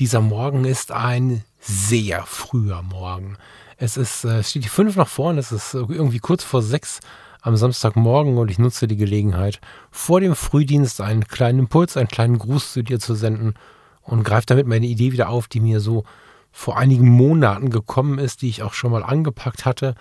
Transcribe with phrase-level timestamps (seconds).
[0.00, 3.36] Dieser Morgen ist ein sehr früher Morgen.
[3.76, 6.98] Es ist, äh, steht die fünf nach vorne, es ist irgendwie kurz vor sechs
[7.42, 9.60] am Samstagmorgen und ich nutze die Gelegenheit,
[9.92, 13.54] vor dem Frühdienst einen kleinen Impuls, einen kleinen Gruß zu dir zu senden
[14.02, 16.02] und greife damit meine Idee wieder auf, die mir so
[16.50, 19.94] vor einigen Monaten gekommen ist, die ich auch schon mal angepackt hatte.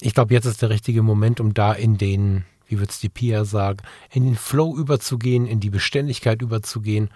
[0.00, 3.10] Ich glaube, jetzt ist der richtige Moment, um da in den, wie wird es die
[3.10, 7.10] Pia sagen, in den Flow überzugehen, in die Beständigkeit überzugehen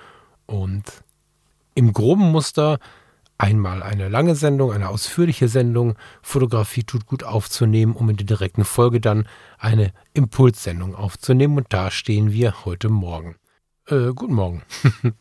[0.46, 0.84] und
[1.78, 2.80] im groben Muster
[3.38, 8.64] einmal eine lange Sendung, eine ausführliche Sendung, Fotografie tut gut aufzunehmen, um in der direkten
[8.64, 11.56] Folge dann eine Impulssendung aufzunehmen.
[11.56, 13.36] Und da stehen wir heute Morgen.
[13.86, 14.62] Äh, guten Morgen.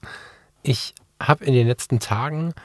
[0.64, 2.56] ich habe in den letzten Tagen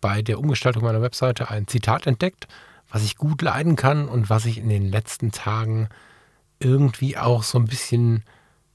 [0.00, 2.48] bei der Umgestaltung meiner Webseite ein Zitat entdeckt,
[2.90, 5.88] was ich gut leiden kann und was ich in den letzten Tagen
[6.58, 8.24] irgendwie auch so ein bisschen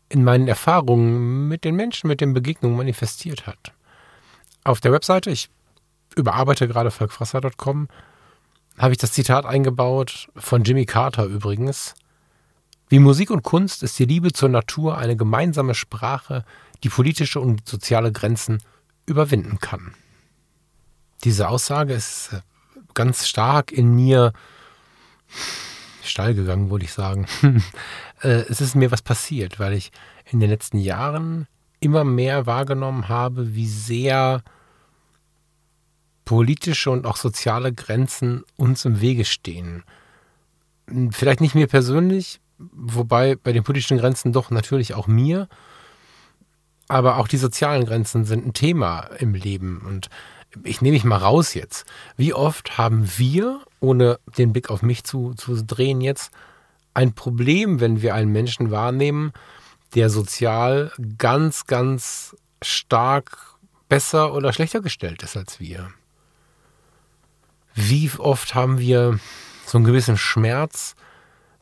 [0.07, 3.74] in meinen Erfahrungen mit den Menschen, mit den Begegnungen manifestiert hat
[4.65, 5.49] auf der Webseite, ich
[6.15, 7.87] überarbeite gerade volkfresser.com,
[8.77, 11.93] habe ich das Zitat eingebaut von Jimmy Carter übrigens.
[12.89, 16.43] Wie Musik und Kunst ist die Liebe zur Natur eine gemeinsame Sprache,
[16.83, 18.61] die politische und soziale Grenzen
[19.05, 19.93] überwinden kann.
[21.23, 22.31] Diese Aussage ist
[22.93, 24.33] ganz stark in mir
[26.03, 27.27] steil gegangen, würde ich sagen.
[28.21, 29.91] Äh, es ist mir was passiert, weil ich
[30.31, 31.47] in den letzten Jahren
[31.81, 34.41] immer mehr wahrgenommen habe, wie sehr
[36.25, 39.83] politische und auch soziale Grenzen uns im Wege stehen.
[41.11, 45.47] Vielleicht nicht mir persönlich, wobei bei den politischen Grenzen doch natürlich auch mir,
[46.87, 49.81] aber auch die sozialen Grenzen sind ein Thema im Leben.
[49.85, 50.09] Und
[50.63, 51.85] ich nehme mich mal raus jetzt.
[52.17, 56.31] Wie oft haben wir, ohne den Blick auf mich zu, zu drehen jetzt,
[56.93, 59.33] ein Problem, wenn wir einen Menschen wahrnehmen,
[59.95, 63.57] der sozial ganz, ganz stark
[63.89, 65.91] besser oder schlechter gestellt ist als wir?
[67.75, 69.19] Wie oft haben wir
[69.65, 70.95] so einen gewissen Schmerz,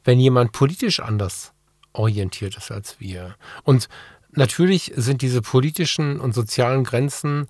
[0.03, 1.53] wenn jemand politisch anders
[1.91, 3.35] orientiert ist als wir?
[3.63, 3.89] Und
[4.31, 7.47] natürlich sind diese politischen und sozialen Grenzen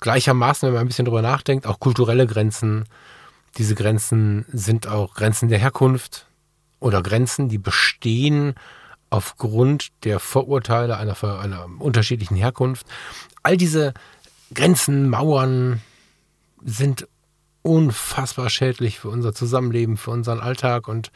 [0.00, 2.84] gleichermaßen, wenn man ein bisschen drüber nachdenkt, auch kulturelle Grenzen.
[3.58, 6.26] Diese Grenzen sind auch Grenzen der Herkunft
[6.80, 8.54] oder Grenzen, die bestehen
[9.10, 12.86] aufgrund der Vorurteile einer, einer unterschiedlichen Herkunft.
[13.42, 13.92] All diese
[14.54, 15.82] Grenzen, Mauern
[16.64, 17.06] sind
[17.68, 20.88] unfassbar schädlich für unser Zusammenleben, für unseren Alltag.
[20.88, 21.12] Und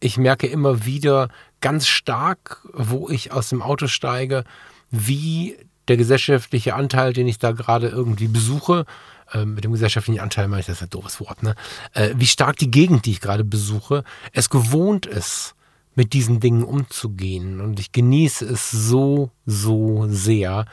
[0.00, 1.30] ich merke immer wieder
[1.62, 4.44] ganz stark, wo ich aus dem Auto steige,
[4.90, 5.56] wie
[5.88, 8.84] der gesellschaftliche Anteil, den ich da gerade irgendwie besuche,
[9.32, 11.54] äh, mit dem gesellschaftlichen Anteil meine ich, das ist ein doofes Wort, ne?
[11.94, 15.54] Äh, wie stark die Gegend, die ich gerade besuche, es gewohnt ist,
[15.94, 17.62] mit diesen Dingen umzugehen.
[17.62, 20.66] Und ich genieße es so, so sehr,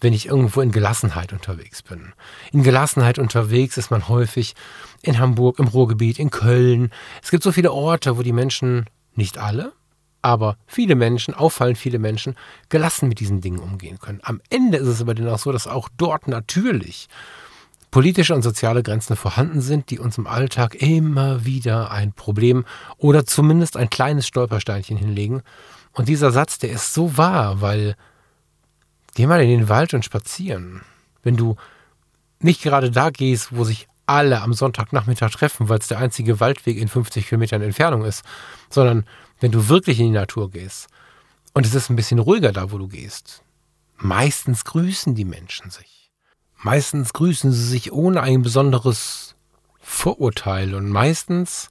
[0.00, 2.12] wenn ich irgendwo in Gelassenheit unterwegs bin.
[2.52, 4.54] In Gelassenheit unterwegs ist man häufig
[5.02, 6.90] in Hamburg, im Ruhrgebiet, in Köln.
[7.22, 9.72] Es gibt so viele Orte, wo die Menschen, nicht alle,
[10.22, 12.34] aber viele Menschen, auffallend viele Menschen,
[12.68, 14.20] gelassen mit diesen Dingen umgehen können.
[14.22, 17.08] Am Ende ist es aber dennoch so, dass auch dort natürlich
[17.90, 22.64] politische und soziale Grenzen vorhanden sind, die uns im Alltag immer wieder ein Problem
[22.98, 25.42] oder zumindest ein kleines Stolpersteinchen hinlegen.
[25.92, 27.96] Und dieser Satz, der ist so wahr, weil
[29.16, 30.82] Geh mal in den Wald und spazieren.
[31.22, 31.56] Wenn du
[32.38, 36.76] nicht gerade da gehst, wo sich alle am Sonntagnachmittag treffen, weil es der einzige Waldweg
[36.76, 38.24] in 50 Kilometern Entfernung ist,
[38.68, 39.06] sondern
[39.40, 40.88] wenn du wirklich in die Natur gehst
[41.54, 43.42] und es ist ein bisschen ruhiger da, wo du gehst,
[43.96, 46.10] meistens grüßen die Menschen sich.
[46.58, 49.34] Meistens grüßen sie sich ohne ein besonderes
[49.80, 51.70] Vorurteil und meistens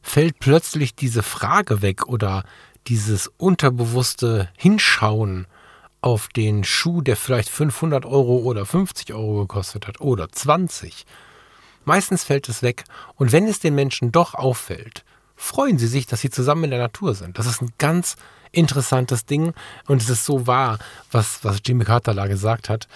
[0.00, 2.42] fällt plötzlich diese Frage weg oder
[2.86, 5.46] dieses unterbewusste Hinschauen
[6.00, 11.04] auf den Schuh, der vielleicht 500 Euro oder 50 Euro gekostet hat oder 20.
[11.84, 12.84] Meistens fällt es weg
[13.16, 15.04] und wenn es den Menschen doch auffällt,
[15.36, 17.38] freuen sie sich, dass sie zusammen in der Natur sind.
[17.38, 18.16] Das ist ein ganz
[18.52, 19.54] interessantes Ding
[19.86, 20.78] und es ist so wahr,
[21.10, 22.88] was, was Jimmy Carter da gesagt hat.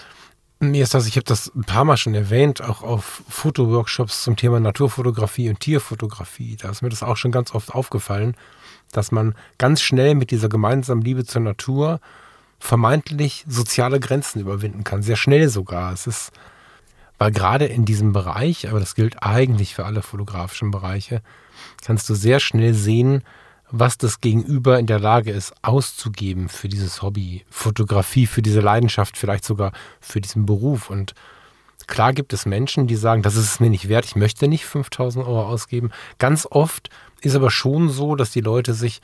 [0.59, 4.35] Mir ist das, ich habe das ein paar Mal schon erwähnt, auch auf Fotoworkshops zum
[4.35, 6.55] Thema Naturfotografie und Tierfotografie.
[6.55, 8.35] Da ist mir das auch schon ganz oft aufgefallen,
[8.91, 11.99] dass man ganz schnell mit dieser gemeinsamen Liebe zur Natur
[12.59, 15.03] vermeintlich soziale Grenzen überwinden kann.
[15.03, 15.93] Sehr schnell sogar.
[15.93, 16.31] Es ist
[17.17, 21.21] Weil gerade in diesem Bereich, aber das gilt eigentlich für alle fotografischen Bereiche,
[21.83, 23.23] kannst du sehr schnell sehen,
[23.71, 29.17] was das Gegenüber in der Lage ist auszugeben für dieses Hobby, Fotografie, für diese Leidenschaft,
[29.17, 30.89] vielleicht sogar für diesen Beruf.
[30.89, 31.13] Und
[31.87, 34.65] klar gibt es Menschen, die sagen, das ist es mir nicht wert, ich möchte nicht
[34.65, 35.91] 5000 Euro ausgeben.
[36.19, 36.89] Ganz oft
[37.21, 39.01] ist aber schon so, dass die Leute sich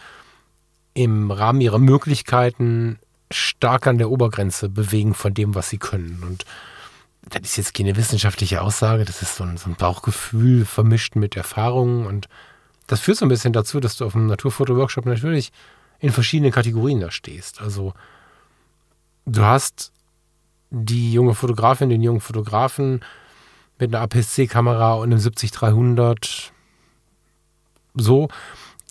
[0.94, 3.00] im Rahmen ihrer Möglichkeiten
[3.33, 6.24] stark an der Obergrenze bewegen von dem, was sie können.
[6.25, 6.45] Und
[7.30, 11.38] das ist jetzt keine wissenschaftliche Aussage, das ist so ein, so ein Bauchgefühl vermischt mit
[11.38, 12.28] Erfahrungen und
[12.88, 15.51] das führt so ein bisschen dazu, dass du auf dem Naturfoto-Workshop natürlich
[16.00, 17.62] in verschiedenen Kategorien da stehst.
[17.62, 17.94] Also
[19.25, 19.94] du hast
[20.72, 23.01] die junge Fotografin, den jungen Fotografen
[23.78, 26.51] mit einer APS-C-Kamera und einem 70-300
[27.94, 28.30] so,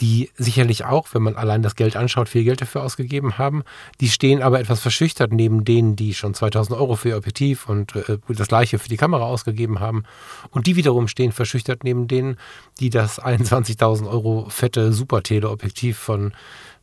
[0.00, 3.62] die sicherlich auch, wenn man allein das Geld anschaut, viel Geld dafür ausgegeben haben.
[4.00, 7.94] Die stehen aber etwas verschüchtert neben denen, die schon 2000 Euro für ihr Objektiv und
[7.96, 10.04] äh, das gleiche für die Kamera ausgegeben haben.
[10.50, 12.38] Und die wiederum stehen verschüchtert neben denen,
[12.80, 16.32] die das 21.000 Euro fette Super-Teleobjektiv von,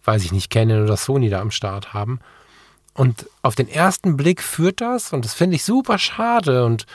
[0.04, 2.20] weiß ich nicht, Canon oder Sony da am Start haben.
[2.94, 6.86] Und auf den ersten Blick führt das, und das finde ich super schade und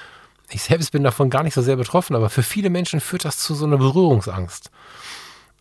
[0.51, 3.39] ich selbst bin davon gar nicht so sehr betroffen, aber für viele Menschen führt das
[3.39, 4.71] zu so einer Berührungsangst.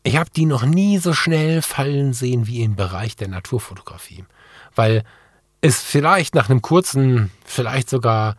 [0.03, 4.25] Ich habe die noch nie so schnell fallen sehen wie im Bereich der Naturfotografie,
[4.75, 5.03] weil
[5.61, 8.35] es vielleicht nach einem kurzen, vielleicht sogar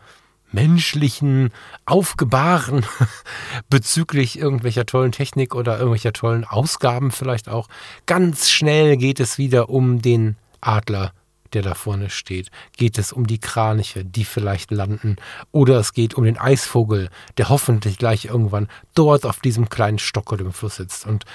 [0.51, 1.51] menschlichen
[1.85, 2.85] Aufgebaren
[3.69, 7.69] bezüglich irgendwelcher tollen Technik oder irgendwelcher tollen Ausgaben vielleicht auch,
[8.05, 11.13] ganz schnell geht es wieder um den Adler
[11.53, 12.49] der da vorne steht?
[12.77, 15.17] Geht es um die Kraniche, die vielleicht landen?
[15.51, 20.31] Oder es geht um den Eisvogel, der hoffentlich gleich irgendwann dort auf diesem kleinen Stock
[20.31, 21.05] oder im Fluss sitzt.
[21.05, 21.25] Und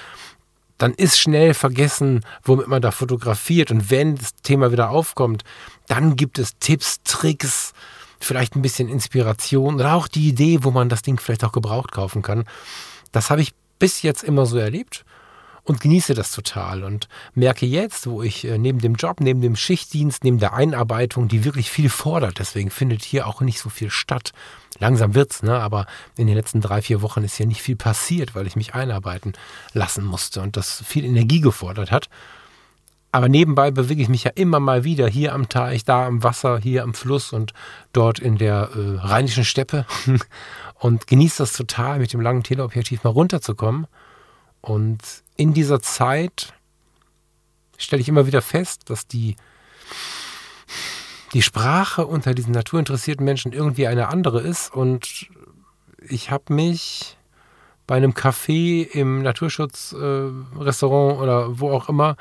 [0.77, 3.69] dann ist schnell vergessen, womit man da fotografiert.
[3.69, 5.43] Und wenn das Thema wieder aufkommt,
[5.87, 7.73] dann gibt es Tipps, Tricks,
[8.19, 11.91] vielleicht ein bisschen Inspiration oder auch die Idee, wo man das Ding vielleicht auch gebraucht
[11.91, 12.45] kaufen kann.
[13.11, 15.05] Das habe ich bis jetzt immer so erlebt
[15.69, 19.55] und genieße das total und merke jetzt, wo ich äh, neben dem Job, neben dem
[19.55, 23.91] Schichtdienst, neben der Einarbeitung, die wirklich viel fordert, deswegen findet hier auch nicht so viel
[23.91, 24.31] statt.
[24.79, 25.59] Langsam wird's, ne?
[25.59, 25.85] aber
[26.17, 29.33] in den letzten drei, vier Wochen ist ja nicht viel passiert, weil ich mich einarbeiten
[29.73, 32.09] lassen musste und das viel Energie gefordert hat.
[33.11, 36.57] Aber nebenbei bewege ich mich ja immer mal wieder hier am Teich, da am Wasser,
[36.57, 37.53] hier am Fluss und
[37.93, 39.85] dort in der äh, rheinischen Steppe
[40.79, 43.85] und genieße das total, mit dem langen Teleobjektiv mal runterzukommen
[44.61, 44.99] und
[45.39, 46.53] in dieser Zeit
[47.77, 49.37] stelle ich immer wieder fest, dass die,
[51.31, 54.73] die Sprache unter diesen naturinteressierten Menschen irgendwie eine andere ist.
[54.75, 55.27] Und
[56.05, 57.17] ich habe mich
[57.87, 62.17] bei einem Café im Naturschutzrestaurant äh, oder wo auch immer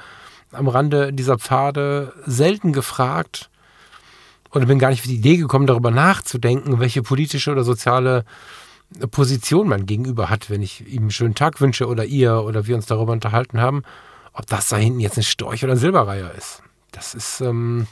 [0.53, 3.51] am Rande dieser Pfade selten gefragt
[4.53, 8.25] oder bin gar nicht auf die Idee gekommen, darüber nachzudenken, welche politische oder soziale
[9.11, 12.75] Position man gegenüber hat, wenn ich ihm einen schönen Tag wünsche oder ihr oder wir
[12.75, 13.83] uns darüber unterhalten haben,
[14.33, 16.63] ob das da hinten jetzt ein Storch oder ein Silberreiher ist.
[16.93, 17.87] Das ist ähm,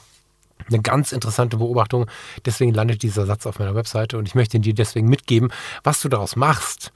[0.69, 2.07] eine ganz interessante Beobachtung.
[2.45, 5.51] Deswegen landet dieser Satz auf meiner Webseite und ich möchte ihn dir deswegen mitgeben.
[5.85, 6.93] Was du daraus machst,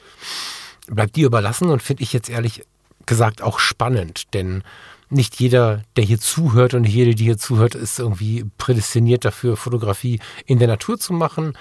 [0.87, 2.65] bleibt dir überlassen und finde ich jetzt ehrlich
[3.07, 4.63] gesagt auch spannend, denn
[5.09, 10.21] nicht jeder, der hier zuhört und jede, die hier zuhört, ist irgendwie prädestiniert dafür, Fotografie
[10.47, 11.55] in der Natur zu machen.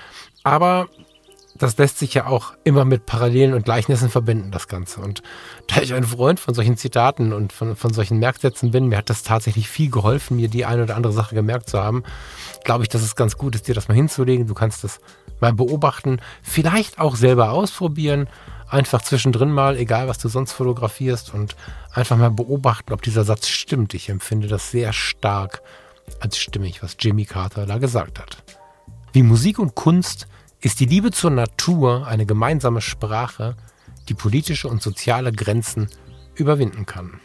[0.43, 0.87] Aber
[1.59, 5.01] das lässt sich ja auch immer mit Parallelen und Gleichnissen verbinden, das Ganze.
[5.01, 5.21] Und
[5.67, 9.09] da ich ein Freund von solchen Zitaten und von, von solchen Merksätzen bin, mir hat
[9.09, 12.03] das tatsächlich viel geholfen, mir die eine oder andere Sache gemerkt zu haben,
[12.63, 14.47] glaube ich, dass es ganz gut ist, dir das mal hinzulegen.
[14.47, 15.01] Du kannst das
[15.41, 18.27] mal beobachten, vielleicht auch selber ausprobieren,
[18.69, 21.55] einfach zwischendrin mal, egal was du sonst fotografierst und
[21.93, 23.93] einfach mal beobachten, ob dieser Satz stimmt.
[23.93, 25.61] Ich empfinde das sehr stark
[26.19, 28.43] als stimmig, was Jimmy Carter da gesagt hat.
[29.11, 30.27] Wie Musik und Kunst
[30.61, 33.55] ist die Liebe zur Natur eine gemeinsame Sprache,
[34.09, 35.87] die politische und soziale Grenzen
[36.35, 37.19] überwinden kann.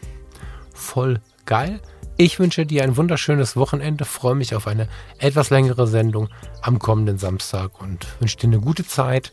[0.72, 1.80] Voll geil.
[2.16, 4.88] Ich wünsche dir ein wunderschönes Wochenende, freue mich auf eine
[5.18, 6.28] etwas längere Sendung
[6.62, 9.32] am kommenden Samstag und wünsche dir eine gute Zeit.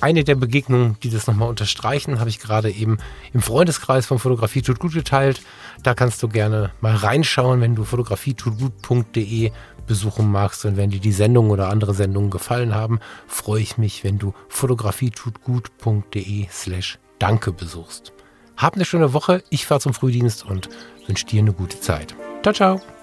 [0.00, 2.98] Eine der Begegnungen, die das nochmal unterstreichen, habe ich gerade eben
[3.32, 5.42] im Freundeskreis von Fotografie tut gut geteilt.
[5.82, 9.50] Da kannst du gerne mal reinschauen, wenn du fotografietutgut.de
[9.90, 14.04] besuchen magst und wenn dir die Sendung oder andere Sendungen gefallen haben, freue ich mich,
[14.04, 18.12] wenn du fotografietutgut.de slash danke besuchst.
[18.56, 20.68] Hab eine schöne Woche, ich fahre zum Frühdienst und
[21.08, 22.14] wünsche dir eine gute Zeit.
[22.44, 22.99] Ciao, ciao.